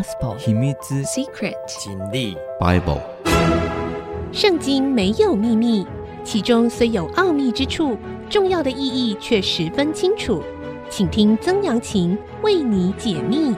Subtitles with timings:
[0.00, 3.02] Gospel 秘密 Secret 真理 Bible
[4.32, 5.86] 圣经没有秘密，
[6.24, 7.98] 其中虽有奥秘之处，
[8.30, 10.42] 重要的意义却十分清楚。
[10.88, 13.54] 请听曾阳晴为你解密。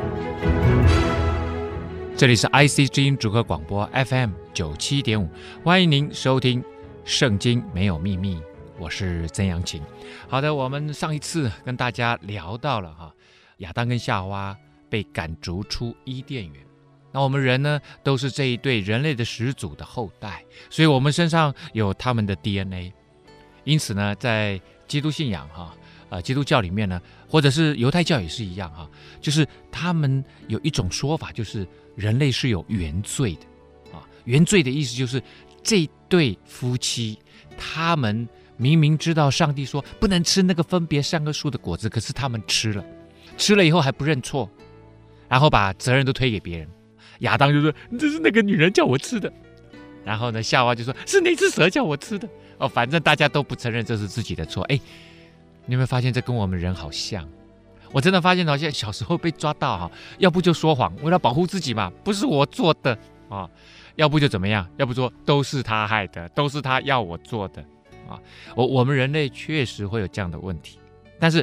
[2.16, 5.28] 这里是 IC 之音主客广播 FM 九七点五，
[5.62, 6.60] 欢迎您收听
[7.04, 8.34] 《圣经没有秘密》，
[8.80, 9.80] 我是曾阳晴。
[10.26, 13.14] 好的，我们上一次跟大家聊到了哈，
[13.58, 14.56] 亚当跟夏娃。
[14.92, 16.62] 被赶逐出伊甸园，
[17.12, 22.92] 那我们人呢，都是这一对人类的始祖的后代，所以我们身上有他们的 DNA。
[23.64, 25.74] 因此呢，在基督信仰哈，
[26.10, 28.86] 呃，基督教里面呢，或者是犹太教也是一样哈，
[29.18, 34.04] 就是他们有一种说法，就是人类是有原罪的啊。
[34.24, 35.22] 原罪的意思就是
[35.62, 37.18] 这对夫妻，
[37.56, 38.28] 他们
[38.58, 42.84] 明明知道上帝说不能吃那个分别善恶树的果子，可是他们吃了，
[43.38, 44.50] 吃了以后还不认错。
[45.32, 46.68] 然后把责任都推给别人，
[47.20, 49.32] 亚当就说：“这是那个女人叫我吃的。”
[50.04, 52.28] 然后呢，夏娃就说：“是那只蛇叫我吃的。”
[52.60, 54.62] 哦，反正大家都不承认这是自己的错。
[54.64, 54.78] 哎，
[55.64, 57.26] 你有没有发现这跟我们人好像？
[57.92, 62.92] 我真的发现好像小时候被抓到哈，要不就说谎，为了保护自己嘛，不是我做的
[63.30, 63.48] 啊；
[63.96, 67.62] 要不就怎么样，要不说都是他害的，都是他要我做的
[68.06, 68.20] 啊。
[68.54, 70.78] 我我们人类确实会有这样的问题，
[71.18, 71.42] 但是。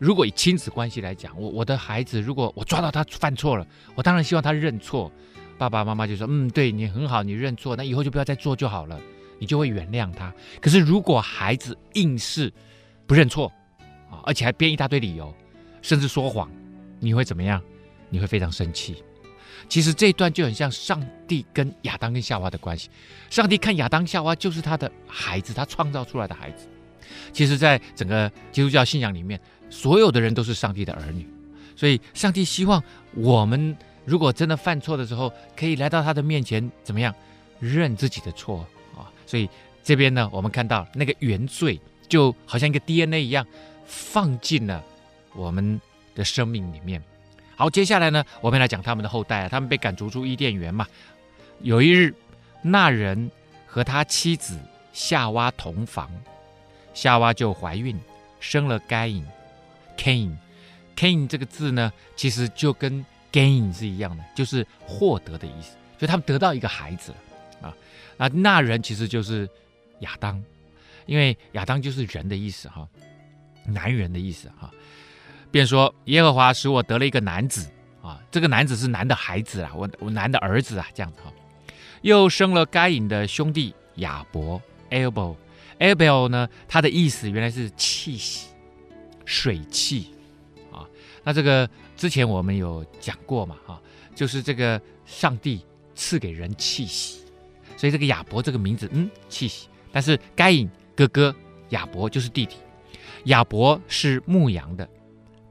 [0.00, 5.12] 如果以亲子关系来讲，我我的孩子，如果我抓到他犯错了，我当然希望他认错。
[5.58, 8.98] 爸爸妈妈就说：“嗯，对你很好，你认错，那以后就不要再做就好了，
[9.38, 12.50] 你就会原谅他。”可是如果孩子硬是
[13.06, 13.52] 不认错
[14.10, 15.34] 啊，而且还编一大堆理由，
[15.82, 16.50] 甚至说谎，
[16.98, 17.62] 你会怎么样？
[18.08, 19.04] 你会非常生气。
[19.68, 22.88] 其实这一段就很像上帝跟亚当跟夏娃的关系。
[23.28, 26.66] 上帝看亚当夏娃就是他的孩子，他创造出来的孩子。
[27.32, 29.38] 其实，在整个基督教信仰里面，
[29.70, 31.26] 所有的人都是上帝的儿女，
[31.76, 32.82] 所以上帝希望
[33.14, 37.14] 我们如果真的犯错的时候，可以来到他的面前，怎么样
[37.60, 39.08] 认自己的错啊？
[39.26, 39.48] 所以
[39.82, 43.46] 这边呢，我们看到那个原罪就好像一个 DNA 一样，
[43.86, 44.84] 放进了
[45.34, 45.80] 我们
[46.14, 47.02] 的生命里面。
[47.56, 50.86] 好，接下来呢，我们来讲他们的后代啊，他们被赶逐出伊甸园嘛。
[51.60, 52.14] 有一日，
[52.62, 53.30] 那人
[53.66, 54.58] 和他妻子
[54.92, 56.10] 夏娃同房，
[56.94, 57.98] 夏娃就怀孕，
[58.40, 59.24] 生了该隐。
[60.00, 65.76] Cain，Cain 这个字呢，其实就跟 gain 是一样的，就是获得的意思。
[65.98, 67.12] 所以他们得到一个孩子
[67.60, 67.76] 啊。
[68.16, 69.46] 那那人其实就是
[70.00, 70.42] 亚当，
[71.04, 72.88] 因为亚当就是人的意思哈，
[73.66, 74.70] 男人的意思哈。
[75.50, 77.68] 便说耶和华使我得了一个男子
[78.00, 81.30] 啊，这个男子是男的孩子啊，我我男的儿子啊，这样子哈。
[82.00, 88.49] 又生了该隐的兄弟亚伯，Abel，Abel 呢，他的意思原来是气息。
[89.24, 90.06] 水气，
[90.72, 90.86] 啊，
[91.22, 93.80] 那这个之前我们有讲过嘛，哈，
[94.14, 95.64] 就是这个上帝
[95.94, 97.24] 赐给人气息，
[97.76, 99.68] 所以这个亚伯这个名字，嗯，气息。
[99.92, 101.34] 但是该隐哥哥
[101.70, 102.56] 亚伯就是弟弟，
[103.24, 104.88] 亚伯是牧羊的，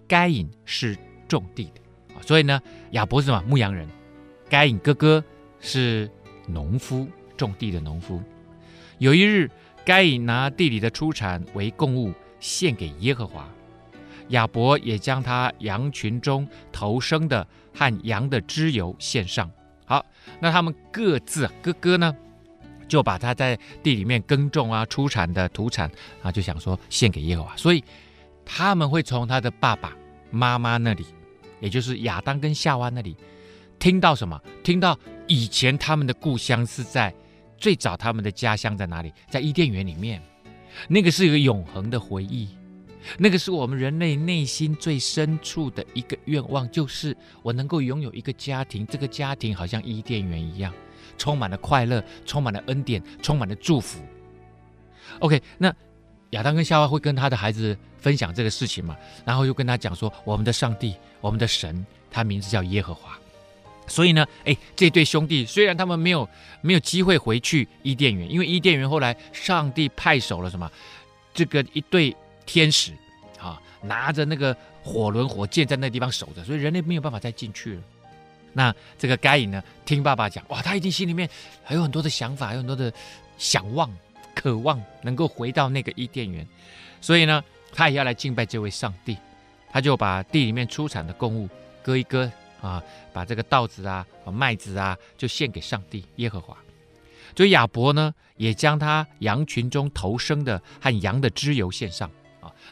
[0.08, 0.98] 该隐是
[1.28, 3.42] 种地的，啊，所以呢，亚伯是什么？
[3.48, 3.88] 牧羊人，
[4.50, 5.24] 该隐哥哥
[5.60, 6.10] 是
[6.48, 8.22] 农夫，种地的农夫。
[8.98, 9.50] 有一日，
[9.86, 13.50] 该隐拿地里的出产为供物献给耶和华。
[14.30, 19.50] 亚伯也将他羊群中头生的和羊的脂油献上。
[19.86, 20.06] 好，
[20.40, 22.16] 那他们各自哥哥呢，
[22.88, 25.90] 就把他在地里面耕种啊出产的土产
[26.22, 27.56] 啊，就想说献给耶和华。
[27.56, 27.84] 所以
[28.46, 29.96] 他们会从他的爸爸
[30.30, 31.06] 妈妈那里，
[31.60, 33.18] 也就是亚当跟夏娃那里，
[33.80, 34.40] 听到什么？
[34.64, 34.98] 听到
[35.28, 37.14] 以前他们的故乡是在
[37.58, 39.12] 最早他们的家乡在哪里？
[39.28, 40.22] 在伊甸园里面，
[40.88, 42.50] 那个是一个永恒的回忆。
[43.18, 50.74] 那个是我们人类内心最深处的一个愿望，就是我能够拥有一个家庭，这个家庭好像伊甸园一样，
[51.18, 54.00] 充满了快乐，充满了恩典，充满了祝福。
[55.20, 55.74] OK，那
[56.32, 58.96] 亚当跟夏娃会跟他的孩子分享这个事情嘛？
[59.26, 63.18] 然后又跟他讲说，我们的上帝，我们的神，他名字叫耶和华。
[63.88, 66.28] 所以呢，哎，这对兄弟虽然他们没有
[66.62, 70.70] 没有机会回去伊甸园，因为伊甸园后来上帝派守了什么？
[71.34, 72.16] 这个一对。
[72.50, 72.92] 天使，
[73.40, 77.82] 啊，拿着那个火轮火箭在那地方守着，所以人类没有办法再进去了。
[78.54, 81.30] 那这个该隐呢，听爸爸讲，哇，他一定心里面
[81.64, 82.92] 还有很多的想法，有很多的
[83.38, 83.88] 想望、
[84.34, 86.44] 渴望，能够回到那个伊甸园。
[87.00, 89.16] 所以呢，他也要来敬拜这位上帝。
[89.72, 91.48] 他就把地里面出产的供物
[91.84, 92.82] 割一割啊，
[93.14, 96.58] 把这个稻子啊、麦子啊，就献给上帝耶和华。
[97.38, 102.10] 所以亚伯呢，也将他羊群中头生的和羊的脂油献上。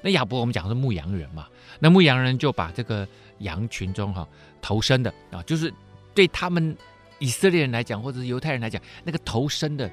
[0.01, 1.47] 那亚伯我们讲的是牧羊人嘛，
[1.79, 3.07] 那牧羊人就把这个
[3.39, 4.27] 羊群中哈
[4.61, 5.73] 头生的啊，就是
[6.13, 6.75] 对他们
[7.19, 9.89] 以色列人来讲，或者是犹太人来讲，那个头生的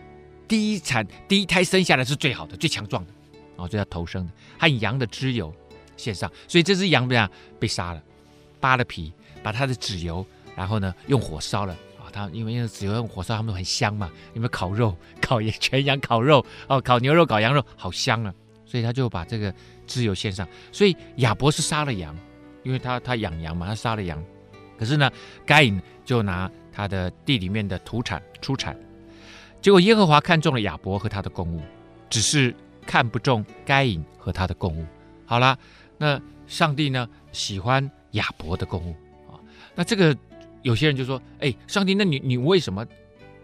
[0.46, 3.12] 第一产第一胎生下来是最好的、最强壮的，
[3.56, 5.54] 哦，这叫头生的，和羊的脂油
[5.96, 6.30] 献上。
[6.48, 7.30] 所以这只羊怎么样？
[7.58, 8.02] 被杀了，
[8.60, 9.12] 扒了皮，
[9.42, 10.24] 把它的脂油，
[10.54, 12.12] 然后呢用火烧了啊。
[12.12, 14.10] 他因为因为只有用火烧，他们很香嘛。
[14.34, 14.96] 有没有烤肉？
[15.20, 18.34] 烤全羊烤肉哦，烤牛肉、烤羊肉，好香啊！
[18.74, 19.54] 所以他就把这个
[19.86, 20.48] 自由献上。
[20.72, 22.12] 所以亚伯是杀了羊，
[22.64, 24.20] 因为他他养羊嘛，他杀了羊。
[24.76, 25.08] 可是呢，
[25.46, 28.76] 该隐就拿他的地里面的土产出产。
[29.62, 31.60] 结果耶和华看中了亚伯和他的供物，
[32.10, 32.52] 只是
[32.84, 34.84] 看不中该隐和他的供物。
[35.24, 35.56] 好了，
[35.98, 38.96] 那上帝呢喜欢亚伯的供物
[39.30, 39.38] 啊？
[39.76, 40.16] 那这个。
[40.62, 42.86] 有些人就说：“哎，上帝，那你你为什么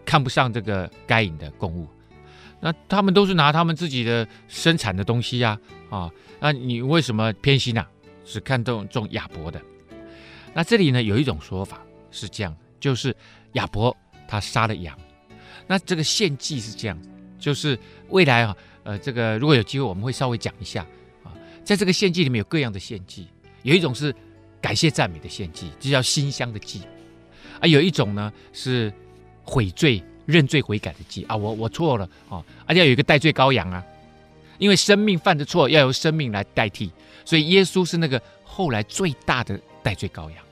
[0.03, 1.87] 看不上这个该隐的供物？
[2.61, 5.59] 那他们都是拿他们自己的生产的东西呀，
[5.89, 6.09] 啊，
[6.39, 7.85] 那你为什么偏心呢？
[8.23, 9.59] 是看中中亚伯的？
[10.53, 11.81] 那这里呢，有一种说法
[12.11, 13.15] 是这样，就是
[13.53, 13.95] 亚伯
[14.27, 14.97] 他杀了羊，
[15.67, 16.97] 那这个献祭是这样，
[17.39, 17.77] 就是
[18.09, 20.85] 未来啊，呃，这个如果有机会，我们会稍微讲一下
[21.23, 23.27] 啊，在这个献祭里面有各样的献祭，
[23.63, 24.13] 有一种是
[24.61, 26.81] 感谢赞美的献祭，就叫馨香的祭。”
[27.59, 28.93] 啊，有一种呢是
[29.43, 33.83] 悔罪、认罪悔改的祭啊，我我错了啊，而且有一个代罪羔羊啊，
[34.57, 36.91] 因为生命犯的错要由生命来代替，
[37.25, 40.43] 所以耶稣是那个后来最大的代罪羔羊，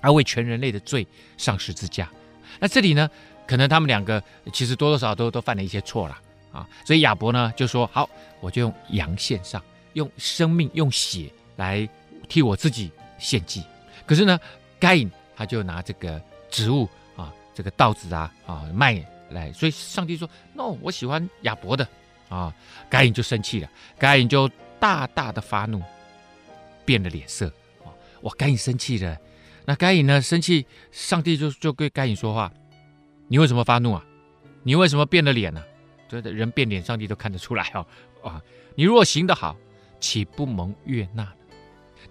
[0.00, 1.06] 而为全人类的罪
[1.36, 2.10] 上十字架。
[2.58, 3.08] 那这里呢，
[3.46, 4.22] 可能他们两个
[4.52, 6.18] 其实多多少少都都犯了一些错了
[6.52, 8.08] 啊，所以亚伯呢就说好，
[8.40, 9.62] 我就用羊献上，
[9.92, 11.88] 用生命用血来
[12.28, 13.62] 替我自己献祭。
[14.06, 14.38] 可是呢，
[14.78, 16.20] 该隐他就拿这个。
[16.50, 16.88] 植物，
[17.54, 21.86] 这个稻子啊啊卖来，所以上帝说：“no，我喜欢亚伯的
[22.28, 22.52] 啊。”
[22.90, 25.80] 该隐就生气了，该隐就大大的发怒，
[26.84, 27.46] 变了脸色
[27.84, 27.88] 啊！
[28.22, 29.16] 哇，该隐生气了。
[29.64, 30.20] 那该隐呢？
[30.20, 32.52] 生气，上帝就就对该隐说话
[33.28, 34.04] ：“你为什么发怒啊？
[34.62, 35.66] 你为什么变了脸呢、啊？
[36.08, 37.86] 这人变脸，上帝都看得出来哦。
[38.22, 38.42] 啊，
[38.74, 39.56] 你若行得好，
[40.00, 41.32] 岂不蒙悦纳？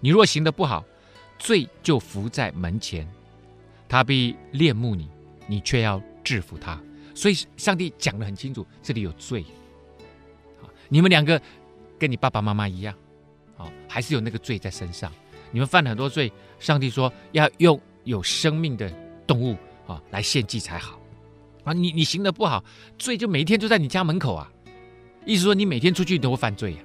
[0.00, 0.84] 你若行得不好，
[1.38, 3.08] 罪就伏在门前。”
[3.88, 5.08] 他必恋慕你，
[5.46, 6.80] 你却要制服他。
[7.14, 9.44] 所以上帝讲得很清楚，这里有罪。
[10.88, 11.40] 你们两个
[11.98, 12.94] 跟你爸爸妈妈一样，
[13.56, 15.10] 啊，还是有那个罪在身上。
[15.50, 18.92] 你们犯了很多罪，上帝说要用有生命的
[19.26, 19.56] 动物
[19.86, 21.00] 啊来献祭才好。
[21.62, 22.62] 啊，你你行得不好，
[22.98, 24.50] 罪就每一天就在你家门口啊。
[25.24, 26.78] 意思说你每天出去都会犯罪呀。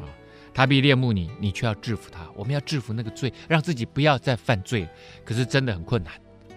[0.00, 0.08] 啊，
[0.52, 2.28] 他必恋慕你，你却要制服他。
[2.34, 4.88] 我们要制服那个罪，让自己不要再犯罪。
[5.24, 6.12] 可是真的很困难。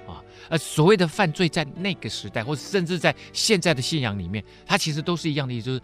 [0.07, 5.81] 啊呃，所谓的犯罪，在那个时代，或者甚至在现在的信仰里面，它其实都是一样的意思，就是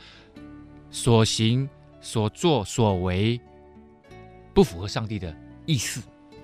[0.92, 1.68] 所行、
[2.01, 3.39] 所作、所为
[4.54, 5.36] 不符合上帝的
[5.66, 6.01] 意思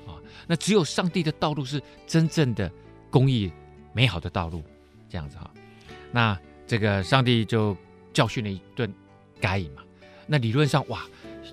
[0.08, 0.16] 啊。
[0.48, 2.72] 那只有上帝的道路是真正的
[3.10, 3.52] 公义、
[3.94, 4.64] 美好的道路，
[5.10, 5.52] 这样子哈。
[6.12, 7.76] 那这个上帝就
[8.14, 8.92] 教训了一顿
[9.42, 9.84] 该隐嘛。
[10.26, 11.04] 那理论上，哇，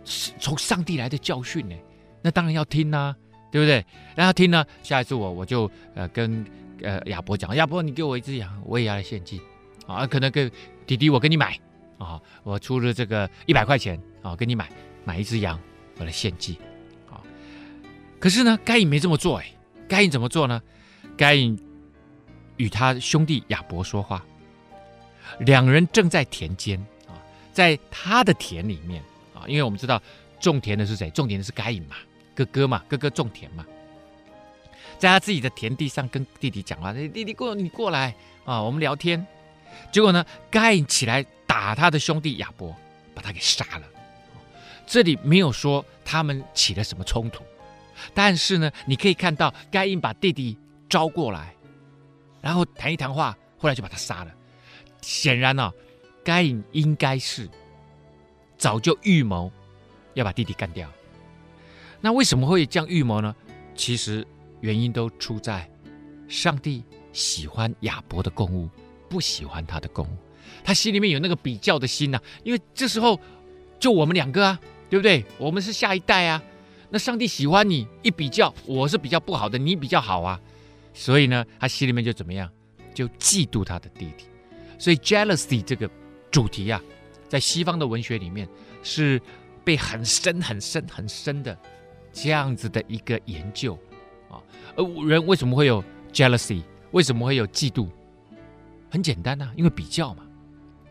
[0.04, 1.74] 从上帝来的教训呢，
[2.22, 3.14] 那当然要听呐、
[3.52, 3.84] 对不对？
[4.16, 4.64] 让他听呢。
[4.82, 6.44] 下一次我我就呃跟
[6.82, 9.40] 呃亚伯讲，亚伯你给我一只羊，我也要来献祭
[9.86, 10.06] 啊。
[10.06, 10.50] 可能跟
[10.86, 11.56] 弟弟我跟你买
[11.98, 14.68] 啊，我出了这个一百块钱啊，跟你买
[15.04, 15.60] 买一只羊，
[15.98, 16.56] 我来献祭
[17.10, 17.20] 啊。
[18.18, 19.46] 可是呢，该隐没这么做哎。
[19.86, 20.62] 该隐怎么做呢？
[21.14, 21.58] 该隐
[22.56, 24.24] 与他兄弟亚伯说话，
[25.40, 27.12] 两人正在田间啊，
[27.52, 29.02] 在他的田里面
[29.34, 30.00] 啊，因为我们知道
[30.40, 31.10] 种田的是谁？
[31.10, 31.96] 种田的是该隐嘛。
[32.34, 33.64] 哥哥嘛，哥哥种田嘛，
[34.98, 36.92] 在他自己的田地上跟弟弟讲话。
[36.92, 39.26] 弟弟过，你过来啊，我们聊天。
[39.90, 42.74] 结果呢，该隐起来打他的兄弟亚伯，
[43.14, 43.86] 把他给杀了。
[44.86, 47.42] 这里没有说他们起了什么冲突，
[48.12, 50.58] 但是呢，你可以看到该隐把弟弟
[50.88, 51.54] 招过来，
[52.40, 54.32] 然后谈一谈话，后来就把他杀了。
[55.00, 55.72] 显然呢、
[56.24, 57.48] 该隐应该是
[58.58, 59.50] 早就预谋
[60.14, 60.90] 要把弟弟干掉。
[62.02, 63.34] 那为什么会这样预谋呢？
[63.74, 64.26] 其实
[64.60, 65.66] 原因都出在
[66.28, 66.82] 上帝
[67.12, 68.68] 喜欢亚伯的供物，
[69.08, 70.16] 不喜欢他的供物。
[70.64, 73.18] 他心里面有那个比较的心呐、因为这时候
[73.78, 75.24] 就我们两个啊，对不对？
[75.38, 76.42] 我们是下一代啊。
[76.90, 80.38] 那上帝喜欢你，一比较，我是比较不好的，你比较好啊。
[80.92, 82.50] 所以呢，他心里面就怎么样？
[82.92, 84.24] 就嫉妒他的弟弟。
[84.78, 85.88] 所以 jealousy 这个
[86.30, 86.82] 主题啊，
[87.28, 88.46] 在西方的文学里面
[88.82, 89.20] 是
[89.64, 91.56] 被很深、很深、很深的。
[92.12, 93.78] 这样子的一个研究
[94.30, 94.38] 啊，
[94.76, 96.62] 而人为什么会有 jealousy？
[96.90, 97.88] 为什么会有嫉妒？
[98.90, 100.22] 很简单呐、因为比较嘛，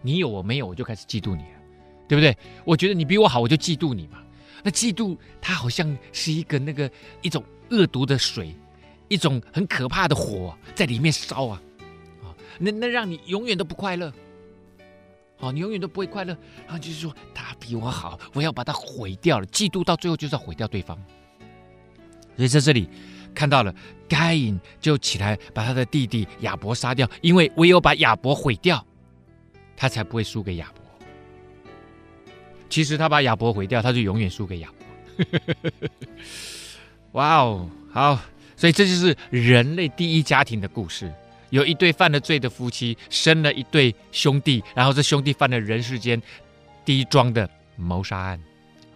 [0.02, 1.60] 你有我没有，我就开始嫉妒你了，
[2.08, 2.36] 对不对？
[2.66, 4.18] 我觉得你比我好，我就嫉妒你嘛。
[4.64, 6.90] 那嫉妒它好像是一个那个
[7.22, 8.56] 一种恶毒的水，
[9.08, 11.62] 一种很可怕的火在里面烧啊，
[12.24, 14.12] 啊，那那让你永远都不快乐，
[15.42, 16.38] 好，你永远都不会快乐。
[16.66, 20.96] 然后就是说他比我好，我要把他毁掉了，嫉妒到最后就是要毁掉对方。
[22.38, 22.88] 所以在这里
[23.34, 23.74] 看到了
[24.08, 28.86] 该隐就起来把他的弟弟亚伯杀掉，因为唯有把亚伯毁掉，
[29.76, 30.82] 他才不会输给亚伯。
[32.70, 35.26] 其实他把亚伯毁掉，他就永远输给亚伯。
[37.14, 38.20] 哇哦，好，
[38.56, 41.12] 所以这就是人类第一家庭的故事。
[41.52, 46.20] 有一对犯了罪的夫妻，生了一对兄弟，然后这兄弟犯了人世间
[46.84, 48.42] 第一桩的谋杀案。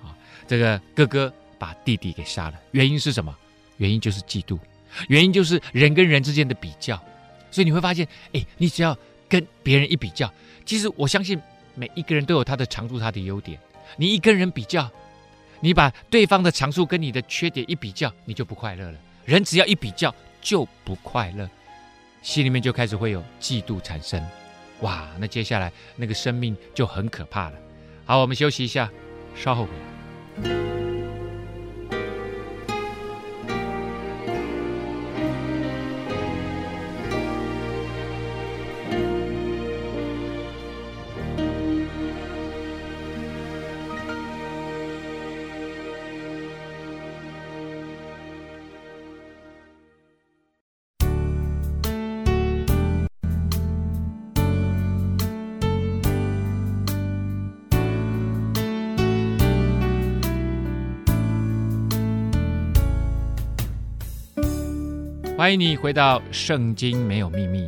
[0.04, 3.34] 啊，这个哥哥把弟弟给杀了，原因是什么？
[3.78, 4.58] 原因就是嫉妒，
[5.08, 7.00] 原因就是人跟人之间的比较。
[7.52, 8.98] 所以你会发现，哎，你只要
[9.30, 10.34] 跟别人一比较，
[10.66, 11.40] 其实我相信。
[11.78, 13.60] 每一个人都有他的长处，他的优点。
[13.98, 14.90] 你一跟人比较，
[15.60, 18.98] 你把对方的长处跟你的缺点一比较，你就不快乐了。
[19.26, 21.50] 人只要一比较就不快乐，
[22.26, 24.20] 心里面就开始会有嫉妒产生。
[24.82, 27.56] 哇，那接下来那个生命就很可怕了。
[28.04, 28.90] 好，我们休息一下，
[29.36, 29.70] 稍后回
[30.50, 30.95] 来。
[65.38, 67.60] 欢迎你回到《圣经没有秘密》，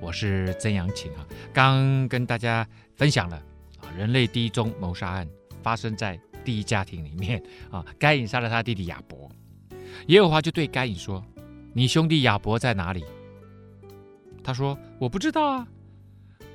[0.00, 1.26] 我是曾阳晴啊。
[1.52, 3.36] 刚跟大家分享了
[3.78, 5.28] 啊，人类第一宗谋杀案
[5.62, 7.84] 发生在第一家庭里面啊。
[7.98, 9.30] 该隐杀了他弟弟亚伯，
[10.06, 11.22] 耶和华就对该隐说
[11.74, 13.04] ：“你兄弟亚伯在哪里？”
[14.42, 15.68] 他说：“我不知道啊，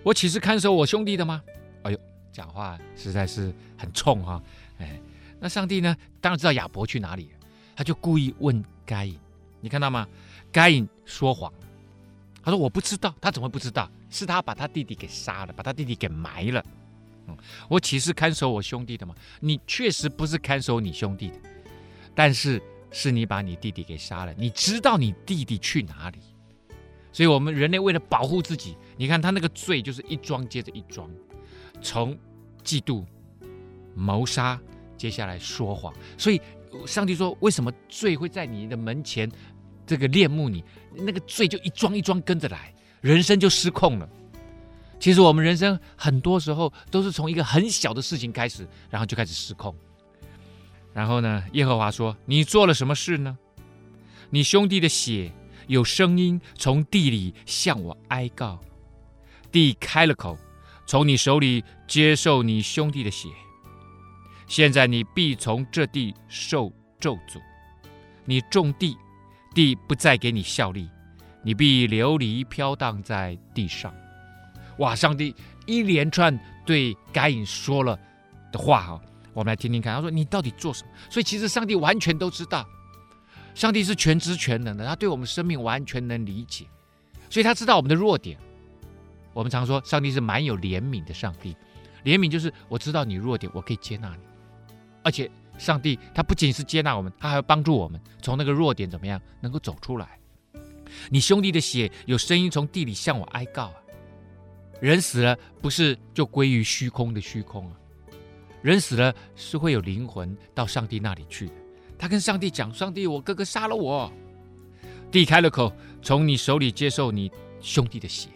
[0.02, 1.44] 我岂是看守我兄弟的吗？”
[1.86, 2.00] 哎呦，
[2.32, 4.42] 讲话实在是很冲哈！
[4.80, 5.00] 哎，
[5.40, 5.96] 那上帝呢？
[6.20, 7.30] 当然知道亚伯去哪里，
[7.76, 9.16] 他就故意问该隐，
[9.62, 10.08] 你看到吗？
[10.56, 11.52] 该隐说谎，
[12.42, 13.92] 他说我不知道，他怎么不知道？
[14.10, 16.64] 是他把他弟弟给杀了，把他弟弟给埋了。
[17.28, 17.36] 嗯，
[17.68, 19.14] 我岂是看守我兄弟的吗？
[19.42, 21.36] 你确实不是看守你兄弟的，
[22.16, 24.34] 但是是你把你弟弟给杀了。
[24.38, 26.20] 你知道你弟弟去哪里？
[27.12, 31.12] 所以，我们人类为了保护自己，你看他那个罪就是一桩接着一桩，
[31.82, 32.18] 从
[32.64, 33.04] 嫉妒、
[33.94, 34.58] 谋杀，
[34.96, 35.94] 接下来说谎。
[36.18, 36.42] 所以，
[36.88, 39.30] 上帝说，为什么罪会在你的门前？
[39.86, 40.64] 这个恋慕你，
[40.94, 44.10] 那个罪就一桩一桩跟着来，人生就失控了。
[45.00, 49.76] 其实我们人生很多时候都是从一个很小的事情开始，然后就开始失控。
[50.94, 53.38] 然后呢，耶和华说：“你做了什么事呢？
[54.30, 55.32] 你兄弟的血
[55.68, 58.60] 有声音从地里向我哀告，
[59.52, 60.38] 地开了口，
[60.88, 63.28] 从你手里接受你兄弟的血。
[64.48, 67.42] 现在你必从这地受咒诅，
[68.24, 68.98] 你种地。”
[69.56, 70.88] 地不再给你效力，
[71.42, 73.92] 你必流离飘荡在地上。
[74.80, 74.94] 哇！
[74.94, 75.34] 上帝
[75.66, 77.98] 一连串对该隐说了
[78.52, 79.02] 的话哈，
[79.34, 79.96] 我们来听听看。
[79.96, 82.68] 他说：“你到底做什么？”所以其实上帝完全都知道，
[83.54, 86.66] 上帝是全知全能的，他对我们生命完全能理解，
[87.30, 88.38] 所以他知道我们的弱点。
[89.34, 91.56] 我们常说，上帝是蛮有怜悯的上帝，
[92.04, 94.22] 怜悯就是我知道你弱点，我可以接纳你，
[95.02, 95.32] 而且。
[95.58, 100.20] 上帝他不仅是接纳我们，他还要帮助我们从那个弱点怎么样能够走出来。
[101.10, 103.76] 你兄弟的血有声音从地里向我哀告啊！
[104.80, 107.74] 人死了不是就归于虚空的虚空啊？
[108.62, 111.54] 人死了是会有灵魂到上帝那里去的。
[111.98, 114.12] 他跟上帝讲：“上帝，我哥哥杀了我。”
[115.12, 115.72] 地开了口，
[116.02, 117.32] 从你手里接受你
[117.62, 118.30] 兄弟的血。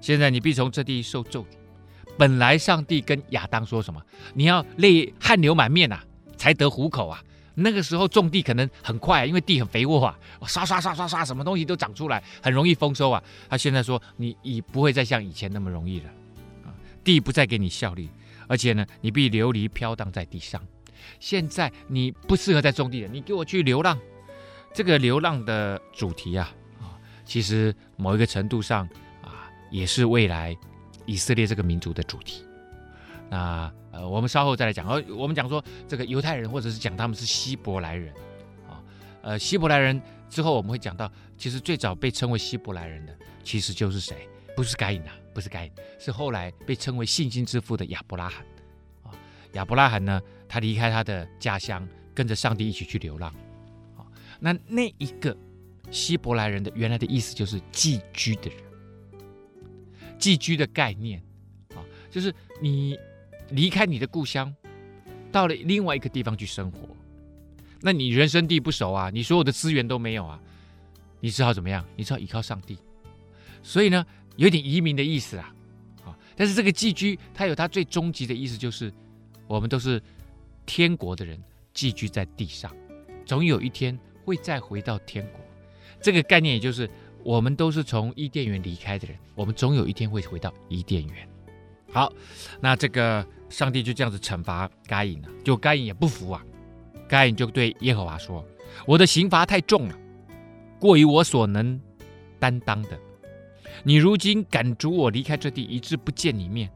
[0.00, 1.59] 现在你必从这地受咒诅。
[2.18, 4.00] 本来上帝跟亚当说什么？
[4.34, 6.04] 你要泪汗流满面啊，
[6.36, 7.22] 才得糊口啊。
[7.54, 13.22] 那个时候种地可能很快啊，因为地很肥沃啊，刷刷刷刷刷，什么东西都长出来，很容易丰收啊。
[13.48, 16.06] 他现在说，你已不会再像以前那么容易了
[16.64, 16.72] 啊，
[17.04, 18.08] 地不再给你效力，
[18.46, 20.62] 而且呢，你必流离飘荡在地上。
[21.18, 23.98] 现在你不适合再种地了，你给我去流浪。
[24.72, 28.88] 这个流浪的主题啊，啊，其实某一个程度上
[29.22, 30.56] 啊，也是未来。
[31.10, 32.44] 以色列这个民族的主题，
[33.28, 34.88] 那呃，我们稍后再来讲。
[34.88, 38.14] 而我们讲说这个犹太人，或者是讲他们是希伯来人，
[38.68, 38.78] 啊，
[39.20, 44.28] 呃，希伯来人之后我们会讲到，其实最早被称为希伯来人的，其实就是谁？
[44.54, 48.46] 不是该隐啊，不是该隐，是后来被称为信心之父的亚伯拉罕。
[49.02, 49.10] 啊，
[49.54, 53.34] 亚伯拉罕呢，他离开他的家乡，跟着上帝一起去流浪。
[53.96, 54.06] 啊，
[54.38, 55.36] 那那一个
[55.90, 58.58] 希伯来人的原来的意思就是寄居的人，
[60.20, 61.20] 寄居的概念
[61.74, 62.96] 啊，就是你
[63.48, 64.54] 离开你的故乡，
[65.32, 66.78] 到了另外一个地方去生活，
[67.80, 70.38] 那你人生地不熟啊，你所有的资源都没有啊，
[71.20, 71.84] 你只好怎么样？
[71.96, 72.78] 你只好依靠上帝。
[73.62, 75.54] 所以呢，有点移民的意思啊，
[76.04, 78.92] 啊，但是这个寄居，它有它最终极的意思，就是
[79.46, 80.00] 我们都是
[80.66, 82.74] 天国的人，寄居在地上，
[83.24, 85.40] 总有一天会再回到天国。
[86.00, 86.88] 这个概念也就是，
[87.24, 91.28] 我们都是从伊甸园离开的人，我们总有一天会回到伊甸园。
[91.92, 92.12] 好，
[92.60, 96.42] 那这个上帝就这样子惩罚该隐了，就该隐也不服啊，
[97.08, 98.44] 该隐就对耶和华说
[98.86, 99.98] ：“我的刑罚太重了，
[100.78, 101.80] 过于我所能
[102.38, 102.98] 担当的。
[103.82, 106.70] 你如今赶逐我离开这地，以致不见你面，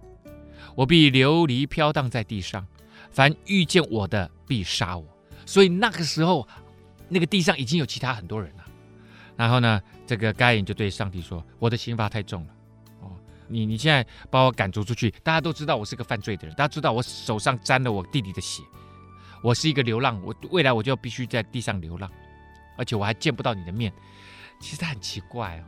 [0.75, 2.67] 我必流离飘荡在地上，
[3.11, 5.07] 凡遇见我的必杀我。”
[5.47, 6.49] 所以那个时候，
[7.09, 8.65] 那个地上已经有其他很多人了。
[9.37, 12.55] 然后呢，这个该隐就对上帝说：“我的刑罚太重了，
[13.01, 13.13] 哦，
[13.49, 18.63] 你你现在把我赶逐出去，大家都知道我是个犯罪的人，大家知道我手上沾了我弟弟的血，
[19.43, 22.11] 我是一个流浪，我未来我就必须在地上流浪，
[22.77, 23.93] 而且我还见不到你的面。
[24.61, 25.65] 其实他很奇怪哦，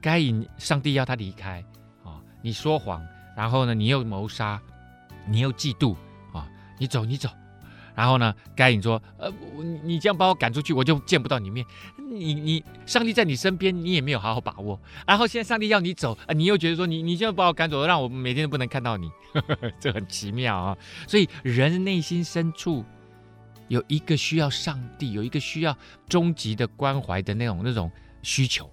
[0.00, 1.64] 该隐上帝要他离开，
[2.04, 3.04] 哦，你说谎，
[3.36, 4.60] 然后呢，你又谋杀，
[5.26, 5.96] 你又嫉妒，
[6.32, 6.48] 啊，
[6.78, 7.28] 你走，你走。”
[7.94, 11.64] 然后呢，该隐说：“呃，你你这样把我赶出去，我就见不到你面。
[11.96, 14.80] 你你上帝在你身边，你也没有好好把握。
[15.06, 19.10] 然后现在上帝要你走，啊，你又觉得说你你现在把我赶走，让我每天都不能看到你，
[19.80, 20.76] 这很奇妙啊。
[21.06, 22.84] 所以人内心深处
[23.68, 25.76] 有一个需要上帝，有一个需要
[26.08, 27.90] 终极的关怀的那种那种
[28.22, 28.70] 需求，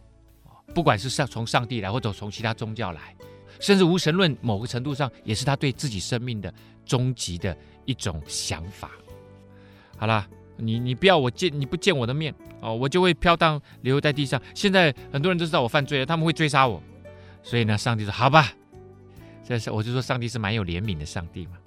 [0.74, 3.16] 不管是上从上帝来，或者从其他宗教来，
[3.60, 6.54] 甚至无神论，某个程度上也是他对自己生命的
[6.86, 8.92] 终极的一种想法。”
[10.00, 10.26] 好了，
[10.56, 14.42] 你你不要我见你不见我的面哦，我就会飘荡留在地上。
[14.56, 16.82] 现在很多人都知道我犯罪了，他们会追杀我，
[17.44, 18.54] 所以呢，上帝说好吧，
[19.46, 21.58] 这是我就说上帝是蛮有怜悯的上帝嘛。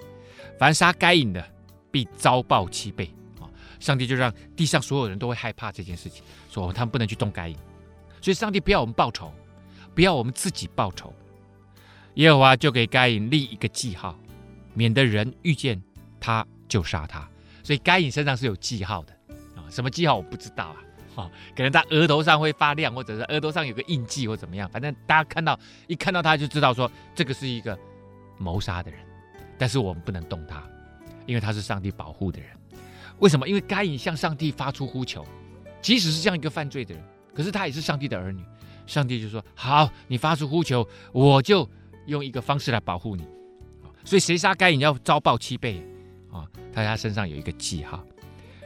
[0.58, 1.44] 凡杀该隐的，
[1.90, 3.44] 必遭报七倍啊！
[3.80, 7.56] 上帝就让地上所有人都会害怕这件事情，说他们不能去动该隐，
[8.20, 9.32] 所以上帝不要我们报仇，
[9.94, 11.12] 不要我们自己报仇。
[12.14, 14.18] 耶和华就给该隐立一个记号，
[14.74, 15.82] 免得人遇见
[16.20, 17.28] 他就杀他。
[17.62, 19.12] 所以该隐身上是有记号的
[19.56, 20.76] 啊，什么记号我不知道啊，
[21.14, 27.78] 哈，可能他额头上会发亮，或者是额头上有个印记或怎么样，反正大家看到一看到他就知道说这个是一个
[28.38, 29.00] 谋杀的人，
[29.56, 30.62] 但是我们不能动他，
[31.26, 32.48] 因为他是上帝保护的人。
[33.18, 33.46] 为什么？
[33.46, 35.24] 因为该隐向上帝发出呼求，
[35.80, 38.42] 即使是这样一个犯罪的人，可是他也是上帝的儿女，
[38.86, 41.68] 上帝就说好，你发出呼求，我就
[42.06, 43.24] 用一个方式来保护你。
[44.04, 45.80] 所以谁杀该隐要遭报七倍。
[46.74, 48.04] 啊，他身上有一个记号，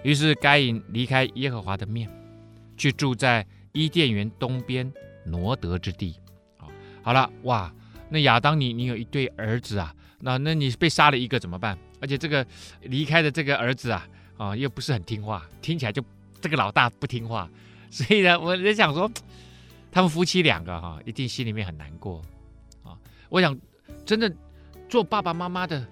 [0.03, 2.09] 于是该隐离开耶和华的面，
[2.77, 4.91] 去住在伊甸园东边
[5.25, 6.17] 挪得之地。
[6.59, 6.69] 啊，
[7.03, 7.73] 好了，哇，
[8.09, 11.77] 那亚当你你有一对儿子啊，那那你被杀了一个怎么办？
[12.01, 12.47] 而且这个
[12.83, 16.05] 离开的这个儿子啊，啊又不是很听话，听起来就
[16.41, 17.51] 这个老大不听话，
[17.91, 19.11] 所以呢，我在想说，
[19.91, 22.23] 他们夫妻两个哈、一定心里面很难过
[22.83, 22.97] 啊。
[23.29, 23.59] 我想，
[24.05, 24.33] 真的
[24.89, 25.85] 做爸爸妈妈的。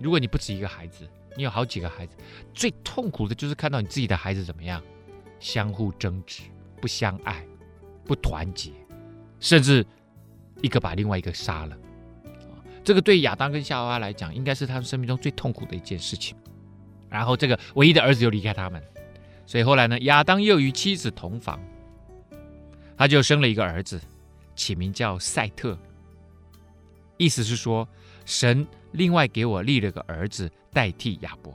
[0.00, 2.16] 如果你不止一个孩子，你有好几个孩子，
[2.52, 4.82] 最痛苦的就是看到你自己的孩子怎么样，
[5.40, 6.42] 相互争执、
[6.80, 7.44] 不相爱、
[8.04, 8.70] 不团结，
[9.40, 9.84] 甚至
[10.60, 11.76] 一个把另外一个杀了。
[12.84, 16.36] 这个对亚当跟夏娃来讲，应该是他们生命中最痛苦的一件事情。
[17.08, 18.82] 然后这个唯一的儿子又离开他们，
[19.46, 21.60] 所以后来呢，亚当又与妻子同房，
[22.96, 24.00] 他就生了一个儿子，
[24.56, 25.78] 起名叫赛特，
[27.18, 27.86] 意思是说
[28.24, 28.66] 神。
[28.92, 31.54] 另外给我立了个儿子代替亚伯，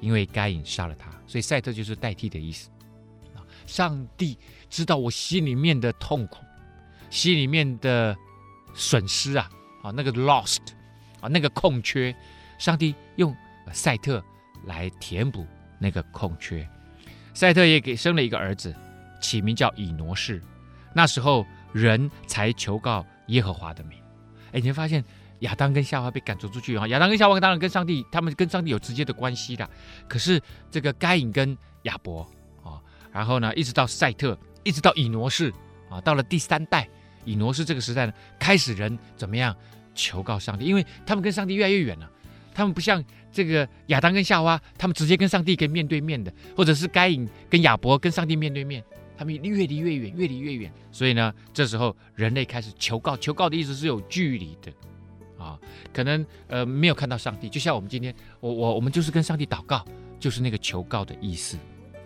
[0.00, 2.70] 因为该隐杀了他，所以赛特就是代替的意思。
[3.66, 4.38] 上帝
[4.70, 6.38] 知道我心里面的痛苦，
[7.10, 8.16] 心里面的
[8.72, 9.50] 损失啊，
[9.82, 10.60] 啊那个 lost
[11.20, 12.16] 啊那个空缺，
[12.58, 13.36] 上帝用
[13.72, 14.24] 赛特
[14.64, 15.46] 来填补
[15.78, 16.66] 那个空缺。
[17.34, 18.74] 赛特也给生了一个儿子，
[19.20, 20.42] 起名叫以挪士。
[20.94, 23.98] 那时候人才求告耶和华的名。
[24.52, 25.04] 哎，你会发现。
[25.40, 26.86] 亚当跟夏娃被赶逐出去啊！
[26.88, 29.68] 亚当跟夏娃当然跟上帝，他们跟上帝有直接的关系的。
[30.08, 32.20] 可是这个该隐跟亚伯
[32.62, 32.80] 啊，
[33.12, 35.52] 然后呢，一直到赛特，一直到以挪士
[35.88, 36.88] 啊，到了第三代
[37.24, 39.56] 以挪士这个时代呢，开始人怎么样
[39.94, 40.64] 求告上帝？
[40.64, 42.10] 因为他们跟上帝越来越远了，
[42.54, 48.84] 他们不像这个亚当跟夏娃，他们直接跟上帝可以面对面的，或者是该隐跟亚伯跟上帝面对面，
[49.16, 50.70] 他们越离越远，越离越远。
[50.92, 54.70] 所以呢，这时候人类开始求告，求告的意思是有距离的。
[55.40, 55.58] 啊，
[55.92, 59.82] 可能呃没有看到上帝，就像我们今天，我我我们就是跟上帝祷告，
[60.18, 61.56] 就是那个求告的意思。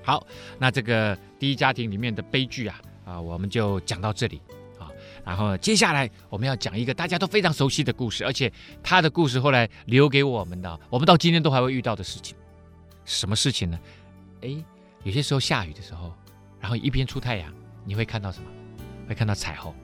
[0.05, 0.25] 好，
[0.59, 4.41] 那这个第一家庭里面的悲剧啊啊，我们就讲到这里
[4.79, 4.89] 啊。
[5.25, 12.37] 然后接下来我们要讲一个大家都非常熟悉的故事，而且他的故事后来留给我们的，我们到今天都还会遇到的事情。
[13.05, 13.79] 什么事情呢？
[14.43, 14.65] 哎，
[15.03, 16.15] 有些时候下雨的时候，
[16.61, 17.53] 然后一边出太阳，
[17.85, 18.49] 你会看到什么？
[19.07, 19.75] 会看到彩虹，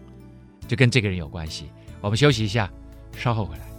[0.67, 1.71] 就跟这个人有关系。
[2.01, 2.71] 我们休息一下，
[3.17, 3.70] 稍后回来。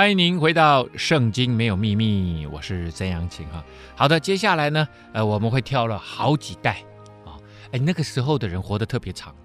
[0.00, 3.62] 欢迎您回到《圣经没有秘密》，我是曾阳晴哈。
[3.94, 6.82] 好的，接下来呢，呃，我们会挑了好几代
[7.26, 7.36] 啊，
[7.70, 9.36] 哎，那个时候的人活得特别长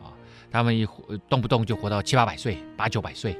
[0.00, 0.14] 啊，
[0.48, 0.86] 他们一
[1.28, 3.32] 动不动就活到七八百岁、八九百岁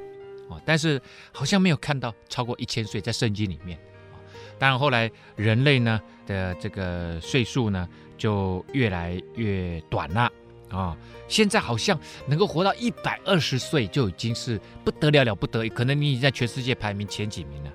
[0.49, 3.79] 啊，但是好像没有看到超过一千岁在圣经里面
[4.11, 4.19] 啊。
[4.59, 7.87] 当然后来人类呢的这个岁数呢
[8.17, 10.29] 就越来越短了。
[10.77, 17.71] 啊，现在好像能够活到一百二十岁就已经是不得了了不得，可能你已经在全世界排名前几名了。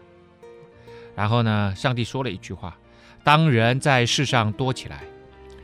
[1.15, 2.79] 然后呢，上帝说了一句话：
[3.25, 5.03] 当人在世上多起来，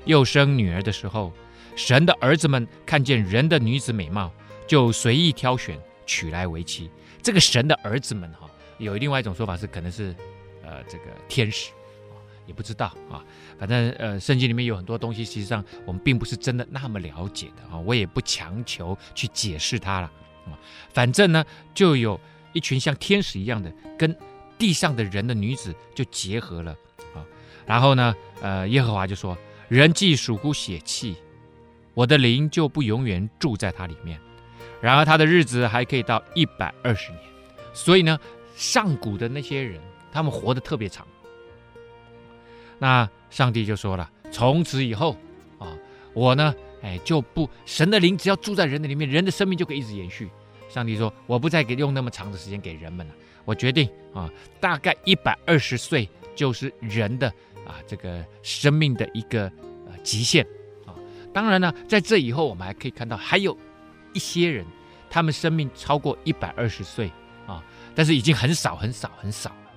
[0.05, 1.33] 又生女儿的时候，
[1.77, 4.33] 神的儿子们看见人的女子美貌，
[4.67, 6.91] 就随意挑选娶来为妻。
[7.23, 10.15] 这个神的儿子们哈，有另外一种说法是可能是
[10.65, 11.71] 呃这个天使。
[12.47, 13.23] 也不知道啊，
[13.59, 20.11] 反正呃，圣经里面有很多东西，实际上我们并不是真的那么了解的啊，我也不强求去解释它了
[20.47, 20.59] 啊。
[20.93, 22.19] 反正呢，就有
[22.53, 24.17] 一群像天使一样的，跟
[24.59, 26.73] 地上的人的女子就结合了
[27.15, 27.25] 啊。
[27.65, 31.17] 然后呢，呃，耶和华就说：“人既属乎血气，
[31.95, 34.19] 我的灵就不永远住在他里面。
[34.81, 37.23] 然而他的日子还可以到一百二十年。
[37.73, 38.19] 所以呢，
[38.57, 41.07] 上古的那些人，他们活得特别长。”
[42.83, 45.17] 那上帝就说了：“从此以后，
[45.61, 45.73] 啊，
[46.15, 50.29] 我呢，哎，就不神的灵只要住在人的里面，人的生命就可以一直延续。”
[50.69, 53.15] 上帝说：“我不再给用那么长的时间给人们了，
[53.45, 54.29] 我决定啊，
[54.61, 57.29] 大概一百二十岁就是人的
[57.65, 59.45] 啊这个生命的一个
[59.87, 60.45] 呃极限
[60.85, 60.91] 啊。
[61.33, 63.57] 当然呢，在这以后，我们还可以看到还有
[64.13, 64.67] 一些人，
[65.09, 67.13] 他们生命超过一百二十岁
[67.47, 67.63] 啊，
[67.95, 69.71] 但是已经很少很少很少了。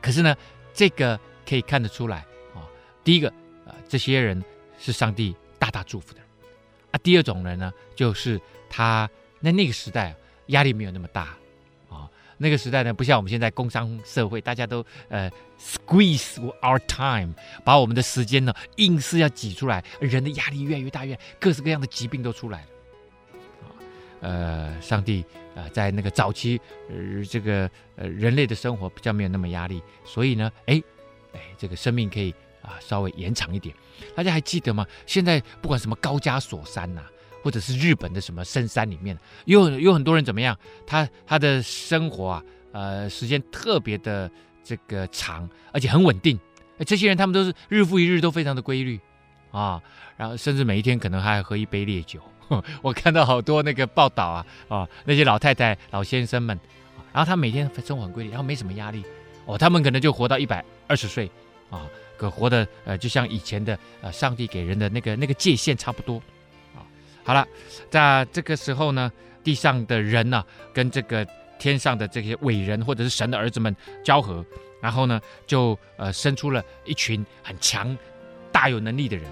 [0.00, 0.36] 可是呢，
[0.72, 2.18] 这个。”可以看得出来
[2.54, 2.68] 啊，
[3.02, 3.28] 第一个
[3.66, 4.44] 啊，这些人
[4.78, 6.20] 是上帝大大祝福的
[6.90, 7.00] 啊。
[7.02, 9.08] 第二种人呢，就是他
[9.40, 10.14] 那那个时代
[10.48, 11.34] 压力没有那么大
[11.88, 12.06] 啊。
[12.36, 17.32] 那个时代呢，不像我们现在工商社会，大家都呃 squeeze our time，
[17.64, 22.66] 把我们的时间呢硬是要挤出来，人的压力越来越大，越各式各样的疾病都出来了
[23.62, 23.66] 啊。
[24.20, 25.24] 呃，上帝
[25.56, 30.82] 啊，在那个早期呃这个呃人类的生活比较没有那么压力，所以呢，哎。
[31.38, 33.74] 哎，这个生命可以啊稍微延长一点。
[34.14, 34.84] 大家还记得吗？
[35.06, 37.02] 现在不管什么高加索山呐、
[37.42, 40.56] 或者是日本的什么深山里面，有有很多人怎么样？
[40.86, 44.30] 他他的生活啊，呃，时间特别的
[44.62, 46.38] 这个长，而且很稳定。
[46.86, 49.00] 这些人他们都是日复一日都非常的规律
[49.50, 49.82] 啊，
[50.16, 52.20] 然后甚至每一天可能还喝一杯烈酒。
[52.80, 56.58] 我看到好多那个报道啊啊，那些老太太、老先生们，
[57.12, 59.04] 然后他每天生活很规律，然后没什么压力。
[59.48, 61.30] 哦，他们可能就活到一百二十岁，
[61.70, 66.18] 啊，可活的呃，就像以前的呃，上帝给人的那个那个界限差不多，
[66.76, 66.84] 啊，
[67.24, 67.48] 好了，
[67.88, 69.10] 在这个时候呢，
[69.42, 71.26] 地上的人呢、跟这个
[71.58, 74.44] 天上的这些伟人或者是神的儿子们交合，
[74.82, 77.96] 然后呢，就呃生出了一群很强
[78.52, 79.24] 大有能力的人，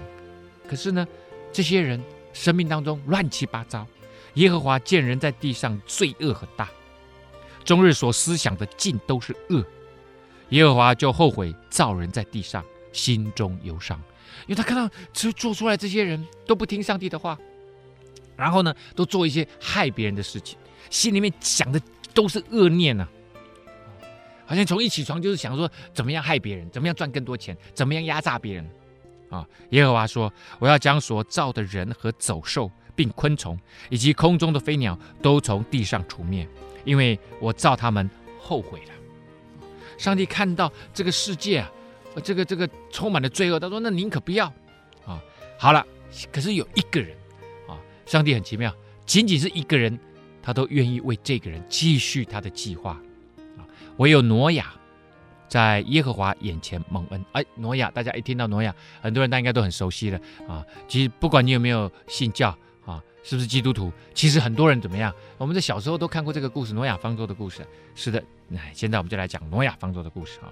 [0.67, 1.07] 可是呢，
[1.53, 2.03] 这些人
[2.33, 3.85] 生命当中乱七八糟，
[4.33, 6.67] 耶和华见人在地上罪恶很大，
[7.63, 9.63] 终日所思想的尽都是恶。
[10.49, 14.01] 耶和华就后悔造人在地上，心中忧伤，
[14.45, 17.37] 因为他看到做做出来这些人都不听上帝的话，
[18.35, 20.57] 然后呢，都做一些害别人的事情，
[20.89, 21.81] 心里面想的
[22.13, 23.07] 都是恶念呐、
[24.45, 28.69] 好像从一起床就是想说怎么样害别人，怎么样赚更多钱，怎么样压榨别人
[29.29, 29.45] 啊。
[29.71, 36.47] 耶和华说：“我要将所造的人和走兽，并昆虫，以及空中的飞鸟，都从地上除灭，
[36.85, 38.91] 因为我造他们后悔了。”
[39.97, 41.71] 上帝看到这个世界啊，
[42.23, 44.45] 这个这个充满了罪恶，他说：“那宁可不要
[45.05, 45.21] 啊。”
[45.57, 45.85] 好了，
[46.31, 47.15] 可是有一个人
[47.67, 48.73] 啊，上帝很奇妙，
[49.05, 49.99] 仅仅是一个人，
[50.41, 52.91] 他都愿意为这个人继续他的计划
[53.57, 53.65] 啊。
[53.97, 54.71] 唯有挪亚
[55.47, 57.25] 在耶和华眼前蒙恩。
[57.31, 60.63] 哎，挪亚，大家一听到挪亚，很多人大家应该都很熟悉了啊。
[60.87, 62.55] 其实不管你有没有信教，
[63.27, 65.13] 是不是基督徒，其实很多人怎么样？
[65.37, 67.67] 我们在小时候都看过这个故事，挪亚方舟的故事。
[67.93, 70.47] 是的，那现在我们就来讲挪亚方舟的故事啊。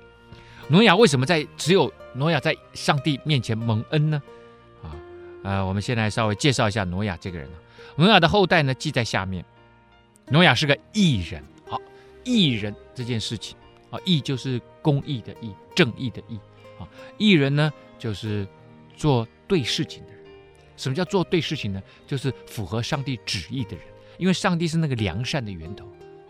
[0.67, 4.21] 挪亚为什么在只有挪亚在上帝面前蒙恩呢？
[4.83, 4.91] 啊，
[5.45, 7.55] 呃，我们先来稍微介绍一下挪亚这个人啊。
[7.95, 9.45] 挪亚的后代呢，记在下面。
[10.27, 11.79] 挪亚是个义人，好，
[12.25, 13.55] 义人这件事情
[13.89, 16.38] 啊，义就是公义的义，正义的义
[16.77, 16.83] 啊。
[17.17, 18.45] 义人呢，就是
[18.97, 20.14] 做对事情的。
[20.77, 21.81] 什么叫做对事情呢？
[22.05, 23.85] 就是符合上帝旨意的人。
[24.17, 25.85] 因为上帝是那个良善的源头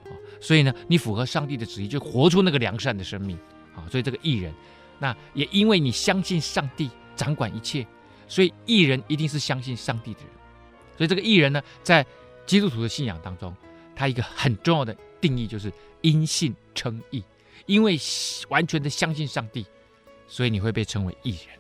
[0.06, 3.38] 啊，所以呢，你符合上帝的旨意，就活出那个良善的生命
[3.76, 3.86] 啊。
[3.92, 4.54] 所以这个艺人，
[5.00, 7.86] 那也因为你相信上帝掌管一切，
[8.28, 10.30] 所以艺人一定是相信上帝的人。
[10.98, 12.06] 所以这个艺人呢，在
[12.46, 13.56] 基督徒的信仰当中。
[13.98, 17.24] 他一个很重要的定义就是因信称义，
[17.66, 17.98] 因为
[18.50, 19.66] 完全的相信上帝，
[20.28, 21.58] 所以你会被称为艺人。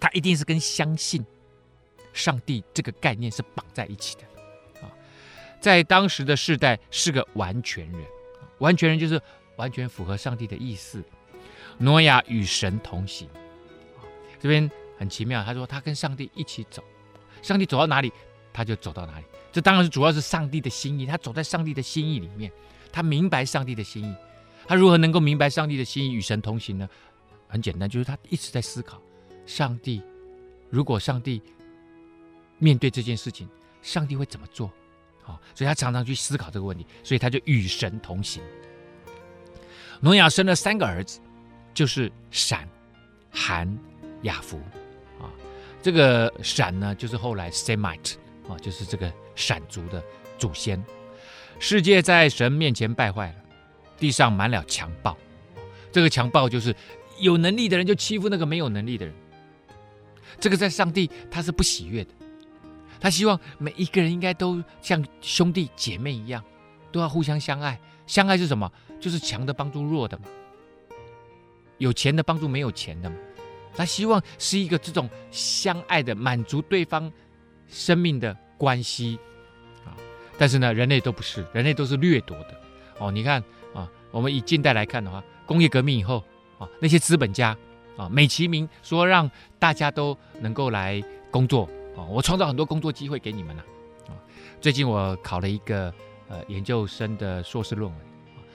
[0.00, 1.24] 他一定是跟相信
[2.18, 4.22] 上帝这个概念是绑在一起的
[4.82, 4.90] 啊，
[5.60, 8.04] 在当时的世代是个完全人，
[8.58, 9.20] 完全人就是
[9.56, 11.02] 完全符合上帝的意思。
[11.78, 13.28] 挪亚与神同行，
[14.40, 16.82] 这边很奇妙，他说他跟上帝一起走，
[17.40, 18.12] 上帝走到哪里，
[18.52, 19.24] 他就走到哪里。
[19.52, 22.50] 这当然是主要是上帝的心意，他走在上帝的心意里面，
[22.90, 24.14] 他明白上帝的心意。
[24.66, 26.88] 他如何能够明白上帝的心意，与神同行呢？
[27.46, 29.00] 很简单，就是他一直在思考：
[29.46, 30.02] 上帝，
[30.68, 31.40] 如果上帝
[32.58, 33.48] 面对这件事情，
[33.82, 34.70] 上帝会怎么做？
[35.22, 38.42] 好，所以他常常去思考这个问题，所以他就与神同行。
[40.00, 41.20] 挪亚生了三个儿子，
[41.72, 42.68] 就是闪、
[43.30, 43.78] 含、
[44.22, 44.58] 雅弗。
[45.20, 45.30] 啊，
[45.82, 48.14] 这个闪呢，就是后来 Semite
[48.48, 49.12] 啊，就是这个。
[49.38, 50.02] 闪族的
[50.36, 50.84] 祖先，
[51.60, 53.36] 世界在神面前败坏了，
[53.96, 55.16] 地上满了强暴。
[55.92, 56.74] 这个强暴就是
[57.20, 59.14] 有能力的人就欺负那个没有能力的人。
[60.40, 62.10] 这个在上帝他是不喜悦的，
[63.00, 66.42] 他希望每一个人应该都像兄弟姐妹一样，
[66.90, 67.78] 都要互相相爱。
[68.06, 68.70] 相爱是什么？
[68.98, 70.24] 就是强的帮助弱的嘛，
[71.76, 73.16] 有钱的帮助没有钱的嘛。
[73.76, 77.12] 他希望是一个这种相爱的，满足对方
[77.68, 79.18] 生命的关系
[79.84, 79.94] 啊。
[80.36, 82.60] 但是呢，人类都不是，人类都是掠夺的
[82.98, 83.12] 哦。
[83.12, 83.40] 你看
[83.72, 86.24] 啊，我们以近代来看的话，工业革命以后
[86.58, 87.56] 啊，那些资本家
[87.96, 89.30] 啊，美其名说让
[89.60, 91.68] 大家都能够来工作
[92.06, 93.64] 我创造很多工作机会给你们了
[94.08, 94.14] 啊。
[94.60, 95.92] 最近我考了一个
[96.28, 98.00] 呃研究生的硕士论文，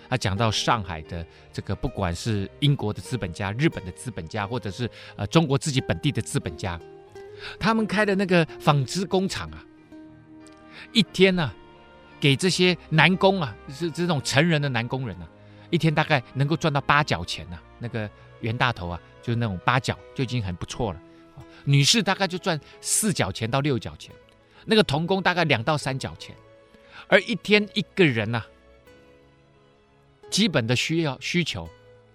[0.10, 6.80] 他讲到上海的这个，不管是英国的资本家、日本的资本家，或者是呃中国自己本地的资本家，
[7.60, 9.66] 他们开的那个纺织工厂啊，
[10.92, 11.56] 一天呢、啊。
[12.20, 15.28] 给这些男工啊，是这种成人的男工人啊，
[15.70, 17.64] 一天大概能够赚到八角钱呐、啊。
[17.80, 21.02] 那个袁大头啊，就是那种八角就已经很不错了。
[21.66, 24.14] 女士大概就赚四角钱到六角钱，
[24.66, 26.36] 那个童工大概两到三角钱，
[27.08, 28.44] 而一天一个人呐、
[30.30, 31.70] 基本的需要需求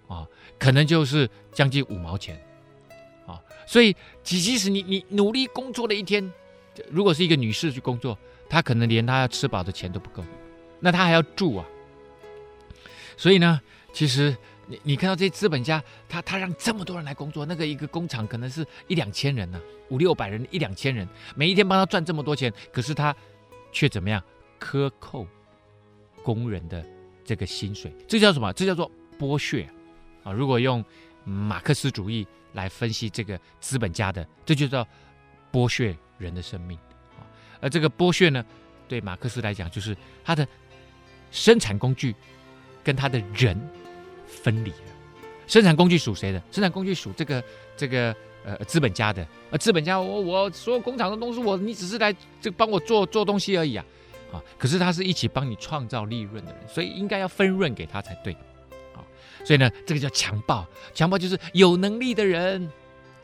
[0.07, 2.39] 啊，可能就是将近五毛钱
[3.25, 3.39] 啊。
[3.67, 6.31] 所以，即即使你你努力工作了一天，
[6.89, 8.17] 如果是一个女士去工作。
[8.51, 10.23] 她可能连她要吃饱的钱都不够，
[10.79, 11.63] 那她还要住啊。
[13.15, 13.61] 所以呢，
[13.93, 14.35] 其实
[14.69, 23.13] 你你看到这些资本家，他他让这么多人来工作，那个一个工厂可能是一两千人呢、五六百人，一两千人，每一天帮他赚这么多钱，可是他
[23.71, 24.23] 却怎么样
[24.59, 25.25] 克扣
[26.21, 26.85] 工人的
[27.25, 27.91] 这个薪水？
[28.07, 28.53] 这叫什么？
[28.53, 29.67] 这叫做剥削
[30.23, 30.31] 啊！
[30.31, 30.85] 如果用
[31.23, 34.87] 马克思主义来分析这个资本家的，这就叫
[35.51, 36.77] 剥削人的生命。
[37.59, 38.45] 而这个剥削呢，
[38.87, 40.47] 对马克思来讲，就是他的
[41.31, 42.15] 生产工具
[42.83, 43.59] 跟他的人
[44.29, 44.77] 分离了。
[45.47, 46.41] 生产工具属谁的？
[46.51, 47.43] 生产工具属这个
[47.75, 48.15] 这个
[48.45, 49.27] 呃资本家的。
[49.49, 53.83] 呃资本家，我我所有工厂的东西，我你只是来这帮我做做东西而已啊
[54.31, 54.41] 啊！
[54.57, 58.31] 可是他是一起帮你创造利润的人，所以应该要分润给他才对
[58.93, 59.01] 啊。
[59.43, 60.65] 所以呢，这个叫强暴。
[60.93, 62.69] 强暴就是有能力的人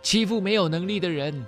[0.02, 1.46] 欺负没有能力的人。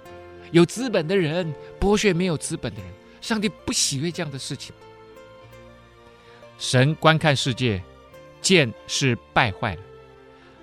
[0.52, 2.90] 有资本的人剥削没有资本的人，
[3.20, 4.74] 上帝不喜悦这样的事情。
[6.58, 7.84] 神观看世界，
[8.48, 9.82] 剑是败坏了，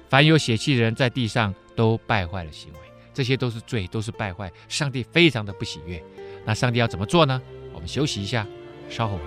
[0.09, 2.79] 凡有血气的人在地上都败坏了行为，
[3.13, 6.03] 这些都是罪，都是败坏，上帝非常的不喜悦。
[6.47, 7.43] 那上帝要怎么做呢？
[7.75, 8.47] 我们休息一下，
[8.89, 9.19] 稍后。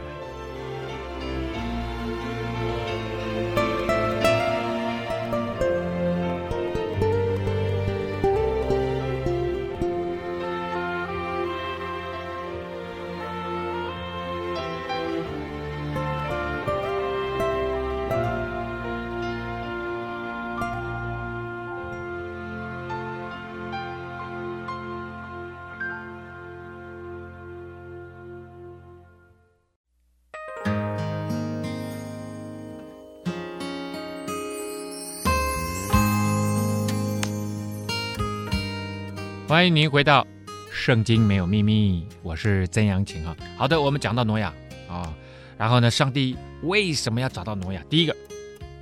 [39.47, 40.23] 欢迎您回到
[40.73, 43.33] 《圣经没有秘密》，我是曾阳晴啊。
[43.55, 44.53] 好的，我们讲到挪亚
[44.89, 45.15] 啊，
[45.57, 47.81] 然后呢，上帝为什么要找到挪亚？
[47.89, 48.13] 第一个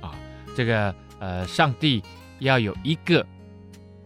[0.00, 0.12] 啊，
[0.56, 2.02] 这个呃，上帝
[2.40, 3.24] 要有一个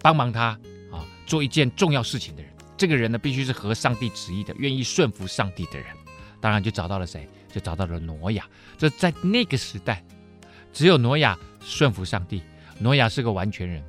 [0.03, 0.49] 帮忙他
[0.93, 5.87] 啊做一件重要事情的人，这个人呢必须是合上帝旨意的，愿意顺服上帝的人。
[6.43, 7.27] 当然就找到了谁？
[7.51, 8.47] 就找到了挪亚。
[8.77, 10.05] 这在那个时代，
[10.75, 12.43] 只有挪亚顺服上帝。
[12.79, 13.83] 挪亚是个完全人，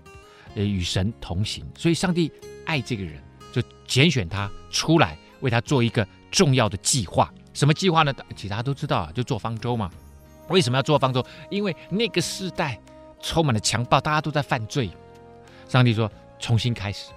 [0.56, 2.32] 呃，与神同行，所以上帝
[2.72, 7.30] 爱这个人，就拣选他出来，为他做一个重要的计划。
[7.54, 8.14] 什么计划呢？
[8.34, 9.92] 其实大家都知道啊，就做方舟嘛。
[10.48, 11.22] 为什么要做方舟？
[11.50, 12.80] 因为那个时代
[13.22, 14.90] 充满了强暴，大家都在犯罪。
[15.68, 17.12] 上帝说重新开始，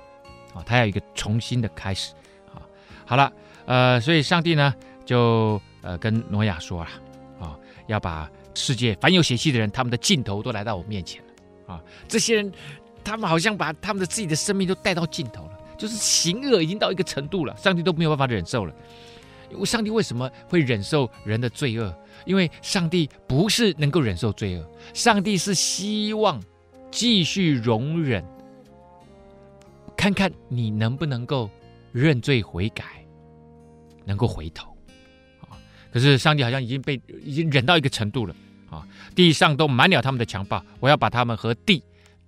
[0.52, 2.12] 啊，他要一个重新的开始。
[2.52, 2.58] 啊，
[3.06, 3.32] 好了，
[3.66, 6.90] 呃，所以上帝呢，就呃跟挪亚说了，
[7.38, 11.74] 啊，要把世界凡有血气的人，他们的尽头都来到我面前了。
[11.74, 12.52] 啊，这些人，
[13.04, 18.74] 他们好像把他们的自己的生命都带到尽头了，就是行恶已经到一个程度了，上帝都没有办法忍受了。
[19.64, 21.94] 上帝为什么会忍受人的罪恶？
[22.24, 26.42] 因为上帝不是能够忍受罪恶，上帝是希望
[26.90, 28.24] 继续容忍，
[29.96, 31.50] 看看你能不能够
[31.92, 32.84] 认罪悔改，
[34.04, 34.76] 能够回头。
[35.42, 35.54] 啊，
[35.92, 38.34] 可是上帝好像已经被已经忍到一个程度了。
[38.70, 41.80] 啊，地上都满了他们的强暴，我要把他们和地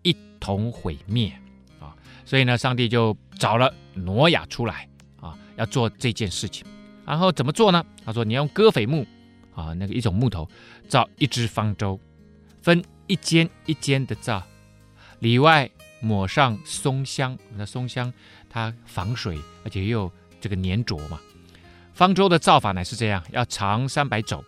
[0.06, 1.32] 一同毁灭
[1.80, 1.90] 啊！
[2.24, 4.88] 所以呢，上帝就找了挪亚出来
[5.20, 6.64] 啊，要做这件事情。
[7.04, 7.84] 然后怎么做呢？
[8.04, 9.04] 他说：“你用戈斐木
[9.52, 10.48] 啊，那个一种木头
[10.88, 11.98] 造一只方舟，
[12.62, 14.40] 分一间一间的造，
[15.18, 15.68] 里外
[16.00, 17.36] 抹上松香。
[17.56, 18.12] 那松香
[18.48, 21.20] 它防水，而且又有这个粘着嘛。
[21.94, 24.44] 方舟的造法乃是这样：要长三百肘，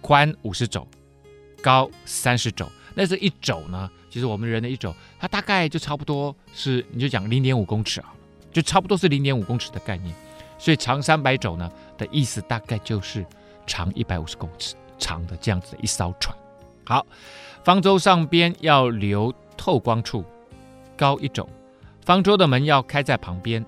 [0.00, 0.86] 宽五十肘。”
[1.62, 3.90] 高三十肘，那这一肘呢？
[4.10, 8.12] 其实我们人的一肘，它大概就差不多是，你就讲零点五公尺啊，
[8.52, 10.14] 就差不多是零点五公尺的概念。
[10.58, 13.24] 所以长三百肘呢的意思，大概就是
[13.66, 16.36] 长一百五十公尺长的这样子的一艘船。
[16.84, 17.06] 好，
[17.64, 20.24] 方舟上边要留透光处，
[20.96, 21.48] 高一肘。
[22.04, 23.64] 方舟的门要开在旁边。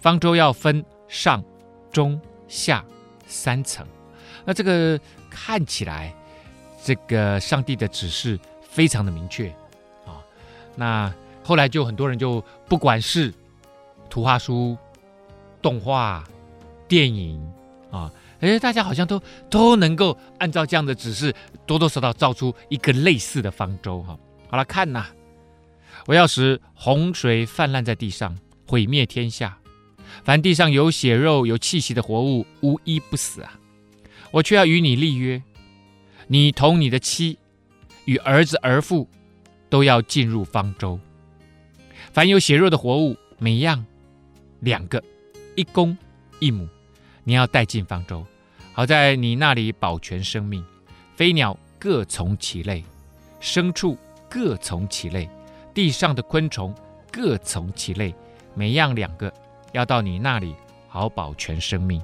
[0.00, 1.42] 方舟要分上、
[1.92, 2.84] 中、下
[3.26, 3.86] 三层。
[4.44, 4.98] 那这个
[5.30, 6.12] 看起来。
[6.84, 8.36] 这个上帝的指示
[8.72, 9.48] 非常的明确
[10.06, 10.24] 啊，
[10.74, 13.32] 那后来就很多人就不管是
[14.08, 14.74] 图画书、
[15.60, 16.24] 动画、
[16.88, 17.38] 电影
[17.90, 21.34] 啊，哎，大家好像都都能够按照这样的指示，
[21.66, 24.18] 多多少少造出一个类似的方舟哈。
[24.48, 25.04] 好了，看呐，
[26.06, 29.58] 我要使洪水泛滥在地上，毁灭天下，
[30.24, 33.52] 凡地上有血肉、有气息的活物，无一不死啊！
[34.30, 35.42] 我却要与你立约。
[36.28, 37.36] 你同你的妻
[38.04, 39.08] 与儿子儿妇
[39.68, 40.98] 都要进入方舟。
[42.12, 43.84] 凡有血肉的活物，每样
[44.60, 45.02] 两个，
[45.56, 45.96] 一公
[46.40, 46.68] 一母，
[47.24, 48.24] 你要带进方舟，
[48.72, 50.64] 好在你那里保全生命。
[51.16, 52.84] 飞鸟各从其类，
[53.40, 53.96] 牲畜
[54.28, 55.28] 各从其类，
[55.72, 56.74] 地上的昆虫
[57.10, 58.14] 各从其类，
[58.54, 59.32] 每样两个，
[59.72, 60.54] 要到你那里
[60.88, 62.02] 好保全生命。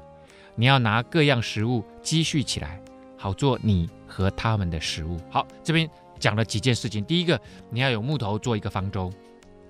[0.55, 2.81] 你要拿各样食物积蓄起来。
[3.19, 5.19] 好做你和他们的食物。
[5.29, 7.05] 好，这边讲了几件事情。
[7.05, 9.13] 第一个，你要有木头做一个方舟。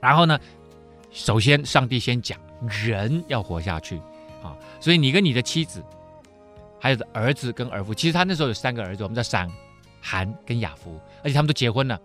[0.01, 0.39] 然后呢，
[1.11, 3.97] 首先上帝先讲人要活下去
[4.43, 5.83] 啊，所以你跟你的妻子，
[6.79, 9.51] 还有儿子跟儿妇，其实他那时候有三个儿子，我们叫闪、
[10.01, 11.99] 含跟雅弗，而且他们都结婚了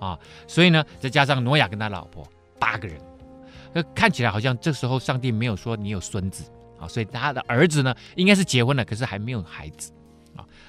[0.00, 0.18] 啊。
[0.48, 2.26] 所以呢，再加上挪亚跟他老婆，
[2.58, 2.98] 八个人。
[3.72, 9.92] 那看起来好像这时候上帝没有说你有孙子啊，所以他的儿子呢应该是结婚了，可是还没有孩子。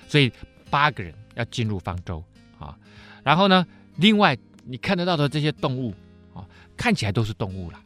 [0.08, 0.32] 所以
[0.70, 2.24] 八个人要进入方舟
[2.58, 2.78] 啊，
[3.24, 3.66] 然后呢，
[3.98, 5.94] 另外你看得到的这些动物
[6.34, 7.80] 啊，看起来都是动物了，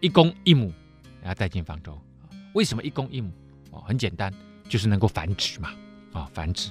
[0.00, 0.72] 一公一母，
[1.20, 1.98] 然后带进方舟。
[2.52, 3.32] 为什么一公一母？
[3.70, 4.32] 哦，很简单，
[4.68, 5.74] 就是能够繁殖嘛，
[6.12, 6.70] 啊，繁殖。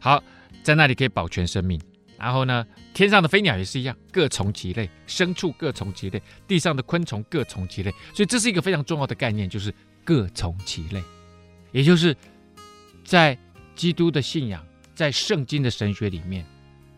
[0.00, 0.22] 好，
[0.62, 1.80] 在那里可以保全生命。
[2.18, 7.90] 然后呢，天上的飞鸟也是一样，各从其类；牲畜各从其类；地上的昆虫各从其类。
[8.12, 9.72] 所以这是一个非常重要的概念，就是
[10.02, 11.02] 各从其类，
[11.72, 12.16] 也就是
[13.04, 13.38] 在。
[13.74, 14.64] 基督的信仰
[14.94, 16.44] 在圣经的神学里面，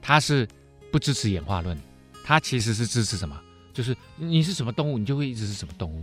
[0.01, 0.47] 它是
[0.93, 1.79] 不支持演化论，
[2.25, 3.41] 它其实是支持什么？
[3.73, 6.03] 就是你是什么动物，你就会一直是什么动物。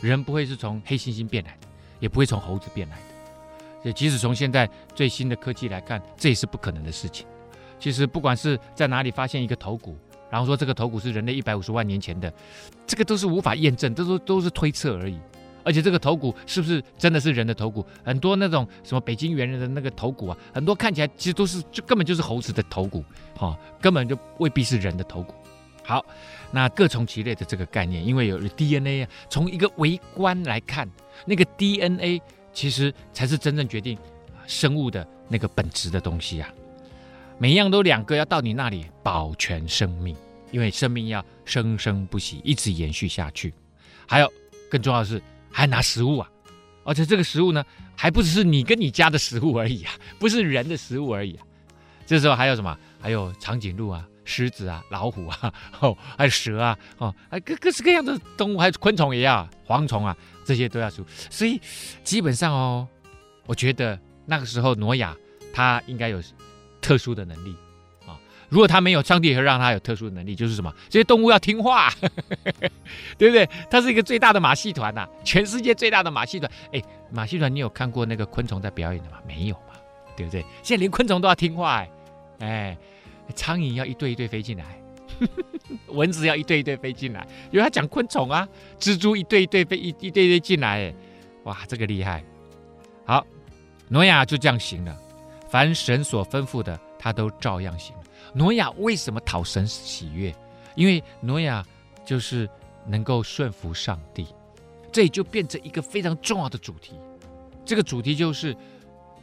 [0.00, 1.68] 人不会是从黑猩猩变来的，
[2.00, 3.02] 也不会从猴子变来的。
[3.82, 7.26] 所以，即使从现在最新的科技来看，这也是不可能的事情。
[7.78, 9.96] 其实，不管是在哪里发现一个头骨，
[10.30, 12.32] 然后说这个头骨是人类一百五十万年前的，
[12.86, 15.18] 这个都是无法验证，都是都是推测而已。
[15.66, 17.84] 而且这个头骨是不是真的是人的头骨？
[18.04, 23.04] 很多那种什么北京猿人的那个头骨啊，很多看起来其实都是就根本就是猴子的头骨，
[23.36, 25.34] 哈、哦，根本就未必是人的头骨，
[25.82, 26.06] 好，
[26.52, 30.88] 那各从其类的这个概念，因为有 DNA 啊，从一个微观来看，
[31.24, 33.98] 那个 DNA 其实才是真正决定
[34.46, 36.48] 生物的那个本质的东西啊。
[37.38, 40.16] 每一样都两个，要到你那里保全生命，
[40.52, 43.52] 因为生命要生生不息，一直延续下去。
[44.06, 44.32] 还有
[44.70, 45.20] 更重要的是，
[45.56, 46.28] 还拿食物啊，
[46.84, 47.64] 而且这个食物呢，
[47.96, 51.46] 还不只是你跟你家的食物而已啊， 不是人的食物而已啊。
[52.04, 52.76] 这时候还有什么？
[53.00, 55.50] 还有长颈鹿啊、狮子啊、老虎啊，
[55.80, 61.06] 哦，还有蛇啊，哦，还各各式各样的动物，还有昆虫也要，蝗虫啊，这些都要食物。
[61.30, 61.58] 所以
[62.04, 62.86] 基本上哦，
[63.46, 65.16] 我觉得那个时候挪亚
[65.54, 66.22] 他应该有
[66.82, 67.56] 特殊的能力。
[68.48, 70.72] 如果他没有，上帝也会让他有特殊的能力，就是什么？
[70.88, 71.92] 这些动物要听话，
[73.18, 73.48] 对不对？
[73.70, 76.50] 他是一个最大的马戏团呐，全世界最大的马戏团。
[76.72, 76.80] 哎，
[77.10, 79.18] 马戏团，你有看过那个昆虫在表演的吗？
[79.26, 79.74] 没有嘛，
[80.16, 80.42] 对不对？
[80.62, 81.90] 现在连昆虫都要听话，哎，
[82.38, 82.76] 哎，
[83.34, 84.64] 苍蝇要一对一对飞进来，
[85.88, 88.46] 蚊子要一对一对飞进来，因为他讲昆虫啊，
[88.78, 90.94] 蜘蛛一对一对飞一一对一对进来，哎，
[91.44, 92.22] 哇，这个厉害。
[93.04, 93.26] 好，
[93.88, 94.96] 诺亚就这样行了，
[95.48, 97.92] 凡神所吩咐的，他都照样行。
[98.36, 100.34] 挪亚为什么讨神喜悦？
[100.74, 101.66] 因为挪亚
[102.04, 102.46] 就是
[102.86, 104.26] 能够顺服上帝，
[104.92, 106.92] 这也就变成一个非常重要的主题。
[107.64, 108.54] 这个主题就是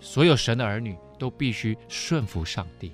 [0.01, 2.91] 所有神的儿女都必须顺服上帝，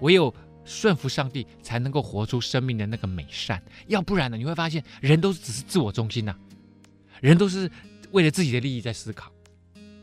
[0.00, 0.34] 唯有
[0.64, 3.62] 顺服上帝，才能够活出生命的那个美善。
[3.86, 6.34] 要不然呢，你会发现人都只是自我中心呐、
[7.20, 7.70] 人都是
[8.12, 9.30] 为了自己的利益在思考，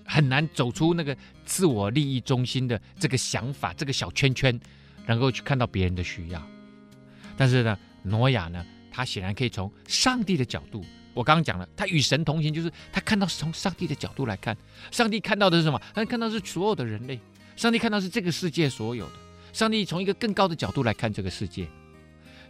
[0.05, 4.59] 很难走出那个自我利益中心的这个想法，这个小圈圈。
[5.07, 6.41] 能够去看到别人的需要，
[7.35, 10.85] 但是呢，挪亚呢，他显然可以从上帝的角度。
[11.13, 14.55] 我刚刚讲了，他与神同行，就是他看到是从上帝的角度来看。
[14.91, 15.81] 上帝看到的是什么？
[15.95, 17.19] 他看到是所有的人类。
[17.55, 19.13] 上帝看到是这个世界所有的。
[19.51, 21.67] 上帝从一个更高的角度来看这个世界。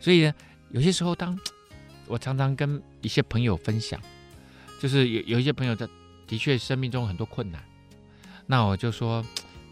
[0.01, 0.33] 所以呢，
[0.71, 1.39] 有些时候，当
[2.07, 4.01] 我常常跟一些朋友分享，
[4.81, 5.89] 就是有有一些朋友的
[6.25, 7.63] 的确生命中很多困难，
[8.45, 9.25] 那我就说，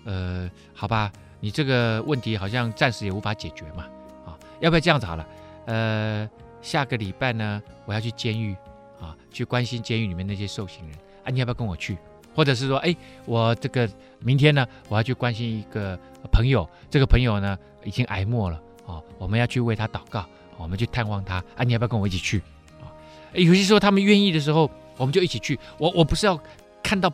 [0.06, 1.12] 呃，好吧。
[1.40, 3.86] 你这个问题好像暂时也无法解决嘛，
[4.26, 5.28] 啊，要不要这样子好了？
[5.66, 6.30] 呃，
[6.62, 8.56] 下个礼拜呢，我要去监狱
[9.00, 11.98] 啊，去关心监狱里面那些受刑人啊，你要不要跟我去？
[12.36, 15.98] 或者是说，哎，我这个明天呢，我要去关心一个
[16.32, 20.26] 朋友，这个朋友呢已经挨末了啊，我们要去为他祷告，
[20.58, 22.40] 我们去探望他啊，你要不要跟我一起去？
[22.82, 22.92] 啊，
[23.34, 25.58] 有些时候他们愿意的时候，我们就一起去。
[25.78, 26.40] 我我不是要
[26.84, 27.12] 看到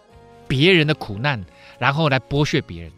[0.48, 1.44] 别人的苦难，
[1.78, 2.92] 然后来剥削别人。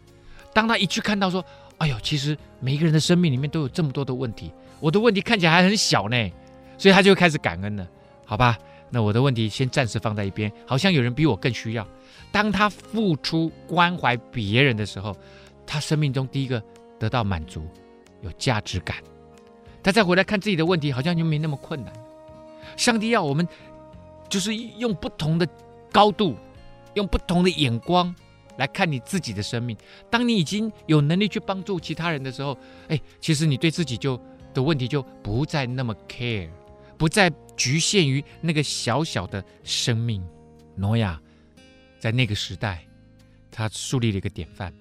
[0.54, 1.44] 当他一去看到说
[1.78, 4.50] ：“哎呦，其实每一个人的生命里面都有这么多的问题，
[4.80, 6.30] 我的问题看起来还很小呢。”
[6.78, 7.86] 所以他就开始感恩了。
[8.24, 8.58] 好吧，
[8.90, 11.86] 那我的问题先暂时放在一边，好像有人比我更需要。
[12.32, 15.16] 当他付出关怀别人的时候，
[15.66, 16.62] 他生命中第一个
[16.98, 17.64] 得到满足，
[18.22, 18.96] 有价值感。
[19.82, 21.92] 他再回来看自己的问题，好像就没那么困难。
[22.76, 23.46] 上帝要我们
[24.28, 25.46] 就是用不同的
[25.92, 26.34] 高度，
[26.94, 28.12] 用不同的眼光。
[28.56, 29.76] 来看你自己的生命。
[30.10, 32.56] 当你已经有能力去帮助其他人的时候，
[32.88, 34.20] 哎，其实你对自己就
[34.52, 36.48] 的问题就不再那么 care，
[36.96, 40.22] 不再局限于那个小小的生命。
[40.76, 41.20] 挪亚
[41.98, 42.84] 在那个时代，
[43.50, 44.72] 他树立了一个典范。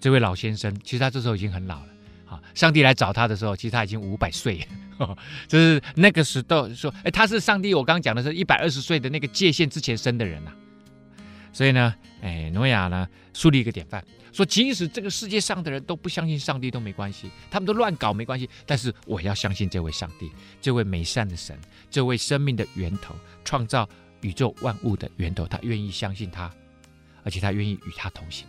[0.00, 1.88] 这位老先生，其实他这时候已经很老了。
[2.24, 4.66] 好，上帝来找他的时候，其实他已经五百岁。
[5.46, 7.74] 就是那个时候说，哎，他是上帝。
[7.74, 10.50] 我刚刚讲的是一百二十岁的那个界限之前生的人呐、
[11.56, 20.30] 所以呢，哎，诺亚呢树立一个典范，说即使这个世界上的人都不相信上帝都没关系，他们都乱搞没关系，但是我要相信这位上帝，
[20.60, 21.58] 这位美善的神，
[21.90, 23.88] 这位生命的源头，创造
[24.20, 26.52] 宇宙万物的源头，他愿意相信他，
[27.24, 28.46] 而且他愿意与他同行，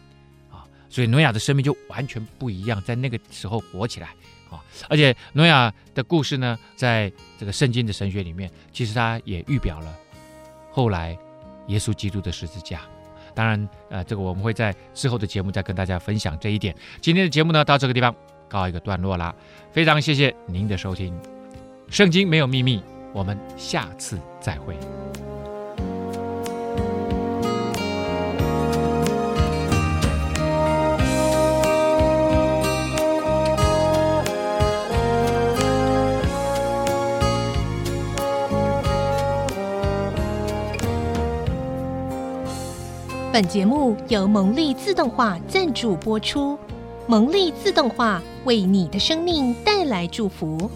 [0.52, 4.10] 啊，所以诺亚的生命就完全不一样，在那个时候活起来，
[4.50, 9.96] 啊，而且诺亚的故事呢，在这个圣经的神学里面，其实他也预表了
[10.74, 11.18] 后来
[11.68, 12.82] 耶稣基督的十字架。
[13.38, 16.76] 当然，呃，这个我们会在之后的节目再跟大家分享这一点。
[17.00, 18.14] 今天的节目呢，到这个地方
[18.50, 19.36] 告一个段落啦。
[19.72, 21.14] 非常谢谢您的收听，
[21.88, 22.78] 《圣经没有秘密》，
[23.14, 24.76] 我们下次再会。
[43.38, 46.58] 本节目由蒙利自动化赞助播出，
[47.06, 50.68] 蒙利自动化为你的生命带来祝福。